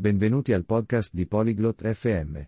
Benvenuti 0.00 0.54
al 0.54 0.64
podcast 0.64 1.12
di 1.12 1.26
Polyglot 1.26 1.86
FM. 1.86 2.40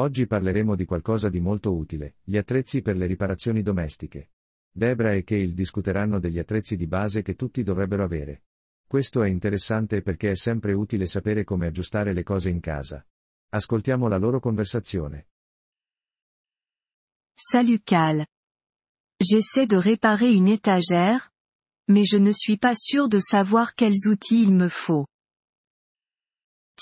Oggi 0.00 0.26
parleremo 0.26 0.76
di 0.76 0.84
qualcosa 0.84 1.30
di 1.30 1.40
molto 1.40 1.74
utile, 1.74 2.16
gli 2.22 2.36
attrezzi 2.36 2.82
per 2.82 2.94
le 2.98 3.06
riparazioni 3.06 3.62
domestiche. 3.62 4.32
Debra 4.70 5.14
e 5.14 5.24
Cale 5.24 5.54
discuteranno 5.54 6.18
degli 6.20 6.38
attrezzi 6.38 6.76
di 6.76 6.86
base 6.86 7.22
che 7.22 7.36
tutti 7.36 7.62
dovrebbero 7.62 8.04
avere. 8.04 8.42
Questo 8.86 9.22
è 9.22 9.30
interessante 9.30 10.02
perché 10.02 10.32
è 10.32 10.36
sempre 10.36 10.74
utile 10.74 11.06
sapere 11.06 11.42
come 11.42 11.68
aggiustare 11.68 12.12
le 12.12 12.22
cose 12.22 12.50
in 12.50 12.60
casa. 12.60 13.02
Ascoltiamo 13.48 14.06
la 14.06 14.18
loro 14.18 14.38
conversazione. 14.38 15.28
Salut 17.32 17.82
Cal. 17.82 18.26
J'essaie 19.18 19.66
de 19.66 19.78
réparer 19.78 20.34
une 20.34 20.48
étagère, 20.48 21.30
mais 21.88 22.06
je 22.06 22.18
ne 22.18 22.32
suis 22.32 22.58
pas 22.58 22.76
sûr 22.76 23.08
de 23.08 23.20
savoir 23.20 23.74
quels 23.74 24.06
outils 24.06 24.42
il 24.42 24.52
me 24.52 24.68
faut. 24.68 25.06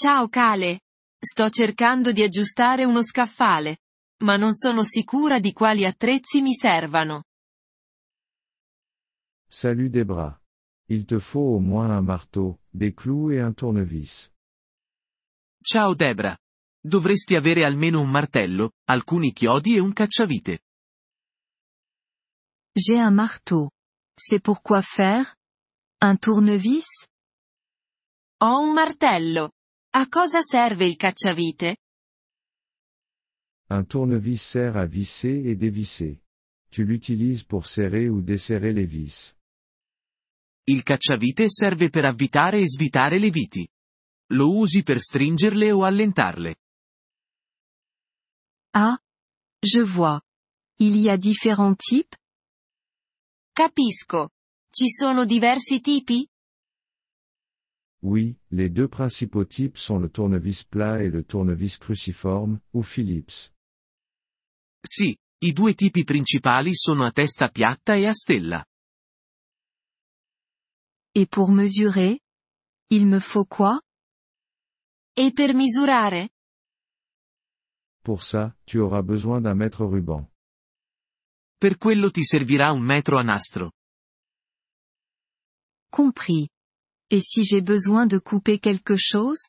Ciao 0.00 0.28
Cale. 0.28 0.82
Sto 1.18 1.50
cercando 1.50 2.12
di 2.12 2.22
aggiustare 2.22 2.84
uno 2.84 3.02
scaffale. 3.02 3.78
Ma 4.22 4.36
non 4.36 4.54
sono 4.54 4.84
sicura 4.84 5.40
di 5.40 5.52
quali 5.52 5.84
attrezzi 5.84 6.40
mi 6.40 6.54
servano. 6.54 7.24
Salut 9.48 9.90
Debra. 9.90 10.40
Il 10.86 11.04
te 11.04 11.18
faut 11.18 11.56
au 11.56 11.58
moins 11.58 11.90
un 11.90 12.04
marteau, 12.04 12.60
des 12.70 12.94
clous 12.94 13.32
et 13.32 13.40
un 13.40 13.52
tournevis. 13.52 14.30
Ciao 15.60 15.96
Debra. 15.96 16.38
Dovresti 16.80 17.34
avere 17.34 17.64
almeno 17.64 18.00
un 18.00 18.08
martello, 18.08 18.74
alcuni 18.84 19.32
chiodi 19.32 19.74
e 19.74 19.80
un 19.80 19.92
cacciavite. 19.92 20.60
J'ai 22.72 23.00
un 23.00 23.14
marteau. 23.14 23.72
C'est 24.14 24.40
pour 24.40 24.62
quoi 24.62 24.80
faire? 24.80 25.34
Un 26.00 26.16
tournevis? 26.18 26.86
Ho 28.40 28.60
un 28.60 28.72
martello. 28.72 29.50
A 29.90 30.06
cosa 30.08 30.42
serve 30.42 30.84
il 30.84 30.96
cacciavite? 30.96 31.78
Un 33.70 33.84
tournevis 33.86 34.42
sert 34.42 34.76
à 34.76 34.86
visser 34.86 35.48
et 35.48 35.56
dévisser. 35.56 36.22
Tu 36.70 36.84
l'utilises 36.84 37.44
pour 37.44 37.66
serrer 37.66 38.08
ou 38.08 38.20
desserrer 38.20 38.72
les 38.72 38.86
vis. 38.86 39.34
Il 40.64 40.82
cacciavite 40.82 41.48
serve 41.48 41.88
per 41.88 42.04
avvitare 42.04 42.58
e 42.58 42.68
svitare 42.68 43.18
le 43.18 43.30
viti. 43.30 43.66
Lo 44.32 44.54
usi 44.58 44.82
per 44.82 45.00
stringerle 45.00 45.70
o 45.70 45.84
allentarle. 45.84 46.56
Ah. 48.74 48.98
Je 49.60 49.82
vois. 49.82 50.20
Il 50.78 50.96
y 50.96 51.08
a 51.08 51.16
différents 51.16 51.76
types? 51.76 52.16
Capisco. 53.52 54.30
Ci 54.70 54.88
sono 54.88 55.24
diversi 55.24 55.80
tipi? 55.80 56.28
Oui, 58.02 58.36
les 58.50 58.68
deux 58.68 58.88
principaux 58.88 59.44
types 59.44 59.76
sont 59.76 59.98
le 59.98 60.08
tournevis 60.08 60.64
plat 60.64 61.02
et 61.02 61.10
le 61.10 61.24
tournevis 61.24 61.78
cruciforme, 61.78 62.60
ou 62.72 62.82
Philips. 62.82 63.52
Sì, 64.80 65.16
i 65.44 65.52
due 65.52 65.74
tipi 65.74 66.04
principali 66.04 66.74
sono 66.74 67.04
a 67.04 67.10
testa 67.10 67.48
piatta 67.48 67.94
e 67.96 68.06
a 68.06 68.12
stella. 68.12 68.64
Et 71.12 71.28
pour 71.28 71.50
mesurer? 71.50 72.20
Il 72.90 73.06
me 73.06 73.18
faut 73.20 73.48
quoi? 73.48 73.80
E 75.14 75.32
per 75.32 75.52
misurare? 75.54 76.30
Pour 78.02 78.22
ça, 78.22 78.56
tu 78.64 78.78
auras 78.78 79.02
besoin 79.02 79.40
d'un 79.40 79.56
mètre 79.56 79.84
ruban. 79.84 80.24
Per 81.58 81.76
quello 81.76 82.10
ti 82.10 82.22
servirà 82.22 82.70
un 82.70 82.82
metro 82.82 83.18
a 83.18 83.22
nastro. 83.22 83.72
Compris. 85.90 86.48
Et 87.10 87.20
si 87.22 87.42
j'ai 87.42 87.62
besoin 87.62 88.06
de 88.06 88.18
couper 88.18 88.58
quelque 88.58 88.96
chose? 88.96 89.48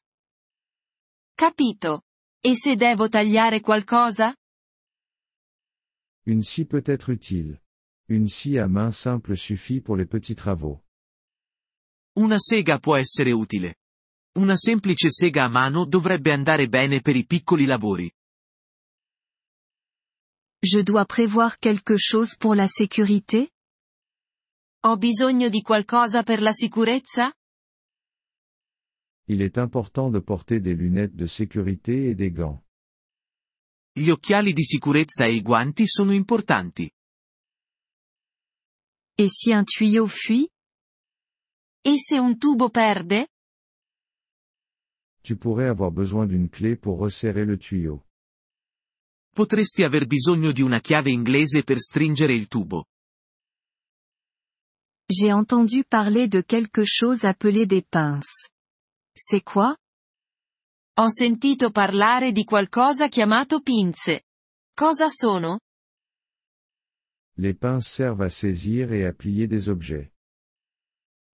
Capito. 1.35 2.03
E 2.41 2.55
se 2.55 2.75
devo 2.77 3.09
tagliare 3.09 3.59
qualcosa? 3.59 4.33
Une 6.25 6.41
scie 6.43 6.65
peut 6.65 6.87
être 6.87 7.09
utile. 7.09 7.59
Une 8.07 8.29
scie 8.29 8.59
à 8.59 8.67
main 8.67 8.91
simple 8.91 9.35
suffit 9.35 9.81
pour 9.81 9.97
les 9.97 10.05
petits 10.05 10.35
travaux. 10.35 10.81
Una 12.15 12.37
sega 12.39 12.79
può 12.79 12.95
essere 12.95 13.31
utile. 13.31 13.75
Una 14.37 14.55
semplice 14.55 15.09
sega 15.09 15.43
a 15.43 15.49
mano 15.49 15.85
dovrebbe 15.85 16.31
andare 16.31 16.69
bene 16.69 17.01
per 17.01 17.15
i 17.17 17.25
piccoli 17.25 17.65
lavori. 17.65 18.09
Je 20.61 20.81
dois 20.83 21.05
prévoir 21.05 21.57
quelque 21.59 21.97
chose 21.97 22.37
pour 22.37 22.55
la 22.55 22.67
sécurité? 22.67 23.49
Ho 24.85 24.97
bisogno 24.97 25.49
di 25.49 25.61
qualcosa 25.61 26.23
per 26.23 26.41
la 26.41 26.53
sicurezza? 26.53 27.33
Il 29.31 29.43
est 29.43 29.59
important 29.59 30.09
de 30.09 30.19
porter 30.19 30.59
des 30.59 30.73
lunettes 30.73 31.15
de 31.15 31.27
sécurité 31.27 32.09
et 32.09 32.15
des 32.15 32.31
gants. 32.31 32.63
Gli 33.93 34.09
occhiali 34.09 34.53
di 34.53 34.63
sicurezza 34.63 35.25
e 35.25 35.33
i 35.33 35.41
guanti 35.41 35.85
sono 35.85 36.13
importanti. 36.13 36.91
Et 39.15 39.29
si 39.29 39.51
un 39.51 39.63
tuyau 39.65 40.07
fuit? 40.07 40.49
E 41.81 41.97
se 41.97 42.17
un 42.17 42.37
tubo 42.37 42.69
perde? 42.69 43.27
Tu 45.21 45.37
pourrais 45.37 45.69
avoir 45.69 45.91
besoin 45.91 46.25
d'une 46.25 46.49
clé 46.49 46.75
pour 46.75 46.97
resserrer 46.99 47.45
le 47.45 47.57
tuyau. 47.57 48.03
Potresti 49.31 49.83
aver 49.83 50.07
bisogno 50.07 50.51
di 50.51 50.63
una 50.63 50.79
chiave 50.79 51.11
inglese 51.11 51.63
per 51.63 51.79
stringere 51.79 52.33
il 52.33 52.47
tubo. 52.47 52.85
J'ai 55.05 55.31
entendu 55.31 55.83
parler 55.85 56.27
de 56.27 56.41
quelque 56.41 56.83
chose 56.83 57.25
appelé 57.25 57.67
des 57.67 57.83
pinces. 57.83 58.49
C'est 59.21 59.43
quoi? 59.43 59.75
Ho 60.97 61.11
sentito 61.11 61.71
parlare 61.71 62.31
di 62.31 62.45
qualcosa 62.45 63.09
chiamato 63.09 63.59
pinze. 63.59 64.23
Cosa 64.73 65.09
sono? 65.09 65.59
Les 67.35 67.53
pinces 67.53 67.89
servent 67.89 68.23
à 68.23 68.29
saisir 68.29 68.93
et 68.93 69.05
à 69.05 69.11
plier 69.13 69.47
des 69.47 69.67
objets. 69.67 70.13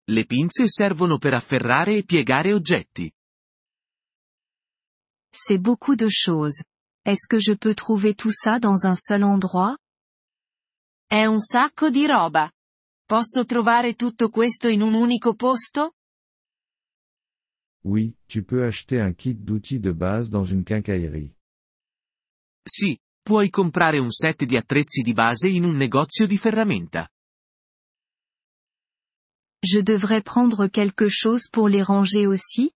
Le 0.08 0.26
pinze 0.26 0.68
servono 0.68 1.20
per 1.20 1.36
afferrare 1.36 1.96
e 1.98 2.04
piegare 2.04 2.54
oggetti. 2.54 3.12
C'est 5.32 5.60
beaucoup 5.60 5.96
de 5.96 6.10
choses. 6.10 6.64
Est-ce 7.04 7.28
que 7.28 7.40
je 7.40 7.54
peux 7.54 7.76
trouver 7.76 8.16
tout 8.16 8.34
ça 8.34 8.58
dans 8.58 8.86
un 8.86 8.96
seul 8.96 9.24
endroit? 9.24 9.78
È 11.08 11.26
un 11.26 11.40
sacco 11.40 11.92
di 11.92 12.08
roba. 12.08 12.52
Posso 13.06 13.46
trovare 13.46 13.94
tutto 13.94 14.30
questo 14.30 14.70
in 14.70 14.82
un 14.82 14.96
unico 14.96 15.36
posto? 15.36 15.94
Oui, 17.86 18.16
tu 18.28 18.42
peux 18.42 18.64
acheter 18.64 19.00
un 19.00 19.14
kit 19.14 19.36
d'outils 19.36 19.80
de 19.80 19.92
base 19.92 20.32
dans 20.32 20.44
une 20.44 20.64
quincaillerie. 20.64 21.36
Sì, 22.68 22.98
puoi 23.22 23.52
comprare 23.52 24.00
un 24.00 24.10
set 24.10 24.44
di 24.44 24.58
attrezzi 24.58 25.04
di 25.04 25.14
base 25.14 25.48
in 25.50 25.64
un 25.64 25.76
negozio 25.76 26.26
di 26.26 26.36
ferramenta. 26.36 27.08
Je 29.62 29.84
devrais 29.84 30.24
prendre 30.24 30.68
quelque 30.68 31.10
chose 31.10 31.48
pour 31.48 31.70
les 31.70 31.84
ranger 31.84 32.26
aussi? 32.26 32.72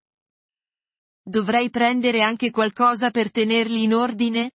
Dovrei 1.24 1.72
prendere 1.72 2.22
anche 2.22 2.52
qualcosa 2.52 3.10
per 3.10 3.32
tenerli 3.32 3.82
in 3.82 3.94
ordine? 3.94 4.52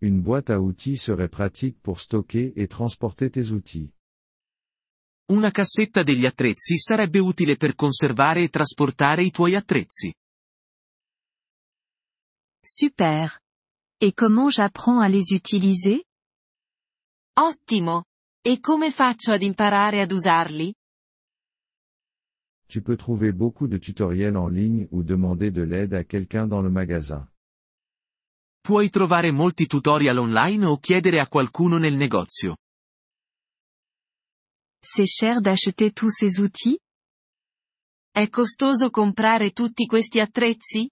Une 0.00 0.22
boîte 0.22 0.50
à 0.50 0.60
outils 0.60 0.96
serait 0.96 1.30
pratique 1.30 1.80
pour 1.80 2.00
stocker 2.00 2.52
et 2.56 2.66
transporter 2.66 3.30
tes 3.30 3.52
outils. 3.52 3.92
Una 5.28 5.50
cassetta 5.50 6.04
degli 6.04 6.24
attrezzi 6.24 6.78
sarebbe 6.78 7.18
utile 7.18 7.56
per 7.56 7.74
conservare 7.74 8.44
e 8.44 8.48
trasportare 8.48 9.24
i 9.24 9.32
tuoi 9.32 9.56
attrezzi. 9.56 10.14
Super. 12.62 13.36
Et 13.98 14.14
comment 14.14 14.48
j'apprends 14.48 15.00
à 15.00 15.08
les 15.08 15.32
utiliser? 15.32 16.04
Ottimo. 17.40 18.04
E 18.40 18.60
come 18.60 18.92
faccio 18.92 19.32
ad 19.32 19.42
imparare 19.42 20.00
ad 20.00 20.12
usarli? 20.12 20.72
Tu 22.68 22.82
peux 22.82 22.96
trouver 22.96 23.32
beaucoup 23.32 23.68
de 23.68 23.78
tutoriels 23.78 24.36
en 24.36 24.48
ligne 24.48 24.86
ou 24.92 25.02
demander 25.02 25.50
de 25.50 25.64
l'aide 25.64 25.94
à 25.94 26.04
quelqu'un 26.04 26.46
dans 26.46 26.62
le 26.62 26.70
magasin. 26.70 27.28
Puoi 28.60 28.90
trovare 28.90 29.32
molti 29.32 29.66
tutorial 29.66 30.18
online 30.18 30.66
o 30.66 30.78
chiedere 30.78 31.18
a 31.18 31.26
qualcuno 31.26 31.78
nel 31.78 31.96
negozio. 31.96 32.56
C'est 34.88 35.06
cher 35.06 35.42
d'acheter 35.42 35.90
tous 35.90 36.10
ces 36.10 36.38
outils? 36.38 36.78
È 38.12 38.28
costoso 38.28 38.88
comprare 38.90 39.50
tutti 39.50 39.84
questi 39.84 40.20
attrezzi? 40.20 40.88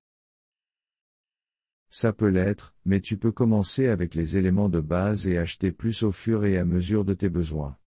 Ça 1.89 2.13
peut 2.13 2.33
l'être, 2.33 2.75
mais 2.85 3.01
tu 3.01 3.17
peux 3.17 3.33
commencer 3.33 3.87
avec 3.87 4.15
les 4.15 4.37
éléments 4.37 4.69
de 4.69 4.81
base 4.81 5.29
et 5.29 5.39
acheter 5.39 5.71
plus 5.71 6.03
au 6.03 6.11
fur 6.11 6.45
et 6.45 6.59
à 6.59 6.65
mesure 6.65 7.05
de 7.05 7.15
tes 7.15 7.31
besoins. 7.31 7.79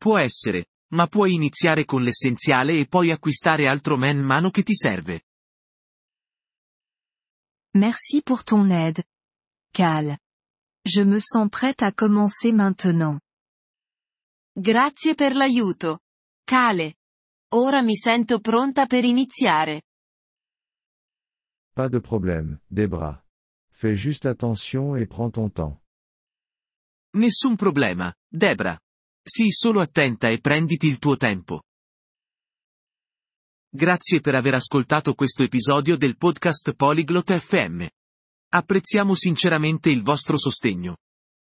Può 0.00 0.18
essere, 0.18 0.66
ma 0.94 1.06
puoi 1.06 1.32
iniziare 1.32 1.84
con 1.84 2.02
l'essenziale 2.02 2.76
e 2.80 2.88
poi 2.88 3.12
acquistare 3.12 3.68
altro 3.68 3.96
man 3.96 4.18
mano 4.18 4.50
che 4.50 4.64
ti 4.64 4.74
serve. 4.74 5.22
Merci 7.76 8.20
pour 8.20 8.42
ton 8.42 8.68
aide. 8.68 9.04
Cal. 9.72 10.18
Je 10.84 11.04
me 11.04 11.20
sens 11.20 11.48
prête 11.48 11.82
à 11.82 11.92
commencer 11.92 12.52
maintenant. 12.52 13.20
Grazie 14.54 15.14
per 15.14 15.34
l'aiuto. 15.34 16.00
Cale. 16.44 16.96
Ora 17.54 17.80
mi 17.80 17.94
sento 17.96 18.38
pronta 18.38 18.84
per 18.84 19.02
iniziare. 19.02 19.82
Pas 21.72 21.88
de 21.88 22.00
problème, 22.00 22.60
Debra. 22.66 23.24
Fais 23.70 23.98
juste 23.98 24.28
attention 24.28 24.98
et 24.98 25.08
prends 25.08 25.32
ton 25.32 25.50
temps. 25.50 25.80
Nessun 27.14 27.56
problema, 27.56 28.12
Debra. 28.28 28.78
Sii 29.24 29.50
solo 29.50 29.80
attenta 29.80 30.28
e 30.28 30.38
prenditi 30.38 30.86
il 30.86 30.98
tuo 30.98 31.16
tempo. 31.16 31.62
Grazie 33.70 34.20
per 34.20 34.34
aver 34.34 34.54
ascoltato 34.54 35.14
questo 35.14 35.42
episodio 35.42 35.96
del 35.96 36.18
podcast 36.18 36.74
Polyglot 36.74 37.32
FM. 37.38 37.86
Apprezziamo 38.50 39.14
sinceramente 39.14 39.88
il 39.88 40.02
vostro 40.02 40.36
sostegno. 40.36 40.96